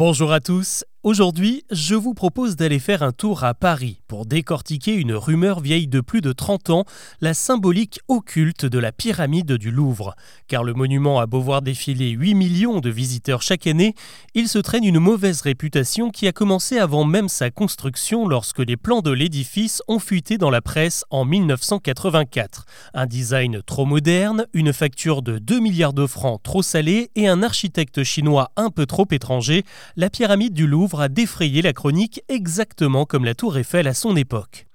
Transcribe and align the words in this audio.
Bonjour 0.00 0.32
à 0.32 0.40
tous. 0.40 0.82
Aujourd'hui, 1.02 1.64
je 1.70 1.94
vous 1.94 2.12
propose 2.12 2.56
d'aller 2.56 2.78
faire 2.78 3.02
un 3.02 3.12
tour 3.12 3.42
à 3.42 3.54
Paris 3.54 4.02
pour 4.06 4.26
décortiquer 4.26 4.92
une 4.92 5.14
rumeur 5.14 5.60
vieille 5.60 5.86
de 5.86 6.02
plus 6.02 6.20
de 6.20 6.32
30 6.32 6.68
ans, 6.68 6.84
la 7.22 7.32
symbolique 7.32 8.00
occulte 8.08 8.66
de 8.66 8.78
la 8.78 8.92
pyramide 8.92 9.52
du 9.54 9.70
Louvre. 9.70 10.14
Car 10.46 10.62
le 10.62 10.74
monument 10.74 11.18
a 11.18 11.24
beau 11.24 11.40
voir 11.40 11.62
défiler 11.62 12.10
8 12.10 12.34
millions 12.34 12.80
de 12.80 12.90
visiteurs 12.90 13.40
chaque 13.40 13.66
année, 13.66 13.94
il 14.34 14.46
se 14.46 14.58
traîne 14.58 14.84
une 14.84 14.98
mauvaise 14.98 15.40
réputation 15.40 16.10
qui 16.10 16.28
a 16.28 16.32
commencé 16.32 16.76
avant 16.76 17.06
même 17.06 17.30
sa 17.30 17.50
construction 17.50 18.28
lorsque 18.28 18.58
les 18.58 18.76
plans 18.76 19.00
de 19.00 19.10
l'édifice 19.10 19.82
ont 19.88 20.00
fuité 20.00 20.36
dans 20.36 20.50
la 20.50 20.60
presse 20.60 21.06
en 21.08 21.24
1984. 21.24 22.66
Un 22.92 23.06
design 23.06 23.62
trop 23.64 23.86
moderne, 23.86 24.44
une 24.52 24.74
facture 24.74 25.22
de 25.22 25.38
2 25.38 25.60
milliards 25.60 25.94
de 25.94 26.06
francs 26.06 26.42
trop 26.42 26.60
salée 26.60 27.10
et 27.16 27.26
un 27.26 27.42
architecte 27.42 28.02
chinois 28.02 28.50
un 28.56 28.68
peu 28.68 28.84
trop 28.84 29.06
étranger, 29.10 29.64
la 29.96 30.10
pyramide 30.10 30.52
du 30.52 30.66
Louvre 30.66 30.89
a 30.98 31.08
défrayé 31.08 31.62
la 31.62 31.72
chronique 31.72 32.22
exactement 32.28 33.04
comme 33.04 33.24
la 33.24 33.34
tour 33.34 33.58
Eiffel 33.58 33.86
à 33.86 33.94
son 33.94 34.16
époque. 34.16 34.69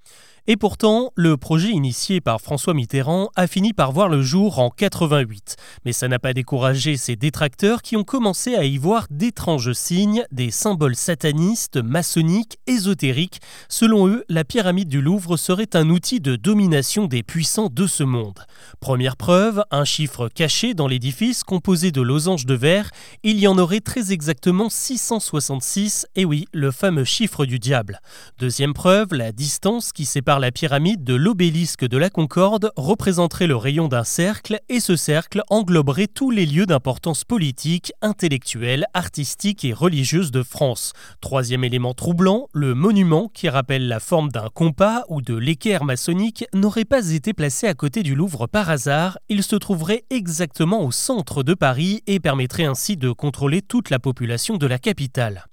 Et 0.47 0.57
pourtant, 0.57 1.11
le 1.15 1.37
projet 1.37 1.69
initié 1.69 2.21
par 2.21 2.39
François 2.39 2.75
Mitterrand 2.75 3.31
a 3.35 3.47
fini 3.47 3.73
par 3.73 3.91
voir 3.91 4.09
le 4.09 4.21
jour 4.21 4.59
en 4.59 4.69
88. 4.69 5.55
Mais 5.85 5.91
ça 5.91 6.07
n'a 6.07 6.19
pas 6.19 6.33
découragé 6.33 6.97
ses 6.97 7.15
détracteurs 7.15 7.81
qui 7.81 7.97
ont 7.97 8.03
commencé 8.03 8.53
à 8.53 8.63
y 8.63 8.77
voir 8.77 9.07
d'étranges 9.09 9.73
signes, 9.73 10.23
des 10.31 10.51
symboles 10.51 10.95
satanistes, 10.95 11.77
maçonniques, 11.77 12.59
ésotériques. 12.67 13.39
Selon 13.69 14.07
eux, 14.07 14.23
la 14.29 14.43
pyramide 14.43 14.87
du 14.87 15.01
Louvre 15.01 15.35
serait 15.35 15.75
un 15.75 15.89
outil 15.89 16.19
de 16.19 16.35
domination 16.35 17.07
des 17.07 17.23
puissants 17.23 17.69
de 17.73 17.87
ce 17.87 18.03
monde. 18.03 18.45
Première 18.79 19.17
preuve, 19.17 19.63
un 19.71 19.83
chiffre 19.83 20.29
caché 20.29 20.75
dans 20.75 20.87
l'édifice 20.87 21.43
composé 21.43 21.91
de 21.91 22.01
losanges 22.01 22.45
de 22.45 22.53
verre. 22.53 22.91
Il 23.23 23.39
y 23.39 23.47
en 23.47 23.57
aurait 23.57 23.79
très 23.79 24.11
exactement 24.11 24.69
666, 24.69 26.05
et 26.15 26.23
oui, 26.23 26.45
le 26.53 26.69
fameux 26.69 27.03
chiffre 27.03 27.47
du 27.47 27.57
diable. 27.57 27.99
Deuxième 28.37 28.75
preuve, 28.75 29.07
la 29.15 29.31
distance 29.31 29.91
qui 29.91 30.05
sépare 30.05 30.34
la 30.39 30.51
pyramide 30.51 31.03
de 31.03 31.13
l'obélisque 31.13 31.85
de 31.85 31.97
la 31.97 32.09
Concorde 32.09 32.71
représenterait 32.75 33.47
le 33.47 33.55
rayon 33.55 33.87
d'un 33.87 34.03
cercle 34.03 34.59
et 34.69 34.79
ce 34.79 34.95
cercle 34.95 35.41
engloberait 35.49 36.07
tous 36.07 36.31
les 36.31 36.45
lieux 36.45 36.65
d'importance 36.65 37.23
politique, 37.23 37.91
intellectuelle, 38.01 38.85
artistique 38.93 39.65
et 39.65 39.73
religieuse 39.73 40.31
de 40.31 40.43
France. 40.43 40.93
Troisième 41.21 41.63
élément 41.63 41.93
troublant, 41.93 42.47
le 42.53 42.73
monument, 42.73 43.29
qui 43.33 43.49
rappelle 43.49 43.87
la 43.87 43.99
forme 43.99 44.29
d'un 44.29 44.49
compas 44.53 45.03
ou 45.09 45.21
de 45.21 45.35
l'équerre 45.35 45.83
maçonnique, 45.83 46.45
n'aurait 46.53 46.85
pas 46.85 47.11
été 47.11 47.33
placé 47.33 47.67
à 47.67 47.73
côté 47.73 48.03
du 48.03 48.15
Louvre 48.15 48.47
par 48.47 48.69
hasard, 48.69 49.17
il 49.29 49.43
se 49.43 49.55
trouverait 49.55 50.05
exactement 50.09 50.83
au 50.83 50.91
centre 50.91 51.43
de 51.43 51.53
Paris 51.53 52.01
et 52.07 52.19
permettrait 52.19 52.65
ainsi 52.65 52.97
de 52.97 53.11
contrôler 53.11 53.61
toute 53.61 53.89
la 53.89 53.99
population 53.99 54.57
de 54.57 54.67
la 54.67 54.79
capitale. 54.79 55.45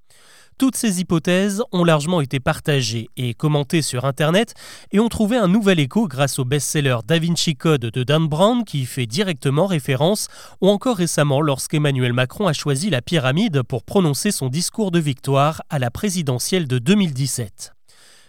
Toutes 0.63 0.77
ces 0.77 1.01
hypothèses 1.01 1.61
ont 1.73 1.83
largement 1.83 2.21
été 2.21 2.39
partagées 2.39 3.09
et 3.17 3.35
commentées 3.35 3.83
sur 3.83 4.05
Internet 4.05 4.55
et 4.93 5.01
ont 5.01 5.09
trouvé 5.09 5.37
un 5.37 5.49
nouvel 5.49 5.81
écho 5.81 6.07
grâce 6.07 6.39
au 6.39 6.45
best-seller 6.45 6.99
Da 7.05 7.19
Vinci 7.19 7.57
Code 7.57 7.81
de 7.81 8.05
Dan 8.05 8.29
Brown 8.29 8.65
qui 8.65 8.83
y 8.83 8.87
fait 8.87 9.07
directement 9.07 9.67
référence, 9.67 10.29
ou 10.61 10.69
encore 10.69 10.99
récemment 10.99 11.41
lorsqu'Emmanuel 11.41 12.13
Macron 12.13 12.47
a 12.47 12.53
choisi 12.53 12.91
la 12.91 13.03
pyramide 13.03 13.65
pour 13.65 13.83
prononcer 13.83 14.31
son 14.31 14.47
discours 14.47 14.93
de 14.93 15.01
victoire 15.01 15.63
à 15.69 15.81
la 15.81 15.91
présidentielle 15.91 16.69
de 16.69 16.79
2017. 16.79 17.73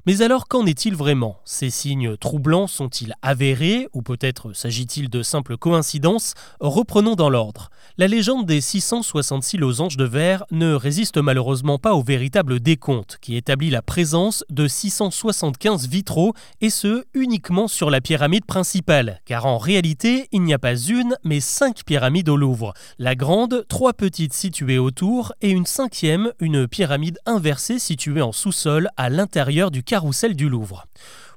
Mais 0.05 0.21
alors 0.21 0.49
qu'en 0.49 0.65
est-il 0.65 0.97
vraiment? 0.97 1.39
Ces 1.45 1.69
signes 1.69 2.17
troublants 2.17 2.67
sont-ils 2.67 3.13
avérés 3.21 3.87
ou 3.93 4.01
peut-être 4.01 4.51
s'agit-il 4.51 5.09
de 5.09 5.23
simples 5.23 5.55
coïncidences? 5.55 6.33
Reprenons 6.59 7.15
dans 7.15 7.29
l'ordre. 7.29 7.69
La 7.97 8.09
légende 8.09 8.45
des 8.45 8.59
666 8.59 9.55
losanges 9.55 9.95
de 9.95 10.03
verre 10.03 10.43
ne 10.51 10.73
résiste 10.73 11.19
malheureusement 11.19 11.77
pas 11.77 11.93
au 11.93 12.03
véritable 12.03 12.59
décompte 12.59 13.17
qui 13.21 13.37
établit 13.37 13.69
la 13.69 13.81
présence 13.81 14.43
de 14.49 14.67
675 14.67 15.87
vitraux 15.87 16.33
et 16.59 16.69
ce 16.69 17.05
uniquement 17.13 17.69
sur 17.69 17.89
la 17.89 18.01
pyramide 18.01 18.45
principale 18.45 19.21
car 19.23 19.45
en 19.45 19.57
réalité 19.57 20.27
il 20.33 20.41
n'y 20.41 20.53
a 20.53 20.59
pas 20.59 20.75
une 20.75 21.15
mais 21.23 21.39
cinq 21.39 21.85
pyramides 21.85 22.27
au 22.27 22.35
Louvre. 22.35 22.73
La 22.99 23.15
grande, 23.15 23.65
trois 23.69 23.93
petites 23.93 24.33
situées 24.33 24.79
autour 24.79 25.31
et 25.41 25.51
une 25.51 25.65
cinquième, 25.65 26.33
une 26.41 26.67
pyramide 26.67 27.19
inversée 27.25 27.79
située 27.79 28.21
en 28.21 28.33
sous-sol 28.33 28.89
à 28.97 29.09
l'intérieur 29.09 29.71
du 29.71 29.81
carrousel 29.93 30.35
du 30.35 30.49
Louvre. 30.49 30.87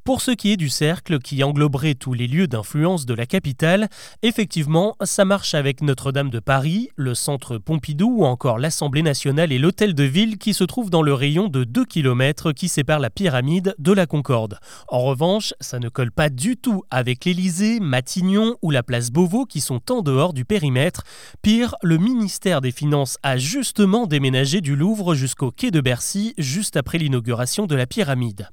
Pour 0.07 0.21
ce 0.21 0.31
qui 0.31 0.53
est 0.53 0.57
du 0.57 0.69
cercle 0.69 1.19
qui 1.19 1.43
engloberait 1.43 1.97
tous 1.97 2.15
les 2.15 2.29
lieux 2.29 2.47
d'influence 2.47 3.07
de 3.07 3.15
la 3.15 3.27
capitale, 3.27 3.89
effectivement, 4.23 4.95
ça 5.03 5.25
marche 5.25 5.53
avec 5.53 5.83
Notre-Dame 5.83 6.31
de 6.31 6.39
Paris, 6.39 6.91
le 6.95 7.17
centre 7.17 7.59
Pompidou 7.59 8.19
ou 8.19 8.25
encore 8.25 8.61
l'Assemblée 8.61 9.03
nationale 9.03 9.51
et 9.51 9.59
l'hôtel 9.59 9.95
de 9.95 10.05
ville 10.05 10.39
qui 10.39 10.55
se 10.55 10.63
trouvent 10.63 10.91
dans 10.91 11.03
le 11.03 11.13
rayon 11.13 11.49
de 11.49 11.65
2 11.65 11.85
km 11.85 12.53
qui 12.53 12.69
sépare 12.69 13.01
la 13.01 13.11
pyramide 13.11 13.75
de 13.81 13.91
la 13.91 14.07
Concorde. 14.07 14.61
En 14.87 15.03
revanche, 15.03 15.55
ça 15.61 15.81
ne 15.81 15.89
colle 15.89 16.13
pas 16.13 16.31
du 16.31 16.57
tout 16.57 16.85
avec 16.89 17.25
l'Élysée, 17.25 17.81
Matignon 17.81 18.59
ou 18.63 18.71
la 18.71 18.85
place 18.85 19.11
Beauvau 19.11 19.45
qui 19.45 19.61
sont 19.61 19.91
en 19.91 20.03
dehors 20.03 20.35
du 20.35 20.45
périmètre. 20.45 21.03
Pire, 21.43 21.75
le 21.83 21.99
ministère 21.99 22.61
des 22.61 22.71
Finances 22.71 23.19
a 23.25 23.39
justement 23.39 24.07
déménagé 24.07 24.61
du 24.61 24.77
Louvre 24.77 25.17
jusqu'au 25.17 25.51
quai 25.51 25.73
de 25.73 25.81
Bercy 25.81 26.33
juste 26.39 26.77
après 26.77 26.99
l'inauguration 26.99 27.67
de 27.67 27.75
la 27.75 27.89
pyramide. 27.89 28.49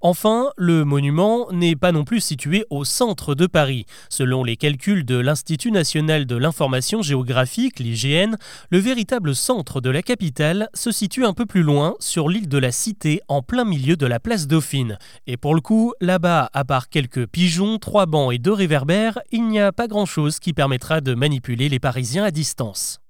Enfin, 0.00 0.50
le 0.56 0.84
monument 0.84 1.50
n'est 1.52 1.76
pas 1.76 1.92
non 1.92 2.04
plus 2.04 2.20
situé 2.20 2.64
au 2.70 2.84
centre 2.84 3.34
de 3.34 3.46
Paris. 3.46 3.86
Selon 4.08 4.44
les 4.44 4.56
calculs 4.56 5.04
de 5.04 5.16
l'Institut 5.16 5.70
national 5.70 6.26
de 6.26 6.36
l'information 6.36 7.02
géographique, 7.02 7.78
l'IGN, 7.78 8.36
le 8.70 8.78
véritable 8.78 9.34
centre 9.34 9.80
de 9.80 9.90
la 9.90 10.02
capitale 10.02 10.68
se 10.74 10.90
situe 10.90 11.24
un 11.24 11.32
peu 11.32 11.46
plus 11.46 11.62
loin, 11.62 11.94
sur 12.00 12.28
l'île 12.28 12.48
de 12.48 12.58
la 12.58 12.72
Cité, 12.72 13.20
en 13.28 13.42
plein 13.42 13.64
milieu 13.64 13.96
de 13.96 14.06
la 14.06 14.20
place 14.20 14.46
Dauphine. 14.46 14.98
Et 15.26 15.36
pour 15.36 15.54
le 15.54 15.60
coup, 15.60 15.94
là-bas, 16.00 16.50
à 16.52 16.64
part 16.64 16.88
quelques 16.88 17.26
pigeons, 17.26 17.78
trois 17.78 18.06
bancs 18.06 18.32
et 18.32 18.38
deux 18.38 18.52
réverbères, 18.52 19.18
il 19.32 19.48
n'y 19.48 19.60
a 19.60 19.72
pas 19.72 19.88
grand-chose 19.88 20.38
qui 20.38 20.52
permettra 20.52 21.00
de 21.00 21.14
manipuler 21.14 21.68
les 21.68 21.80
Parisiens 21.80 22.24
à 22.24 22.30
distance. 22.30 23.00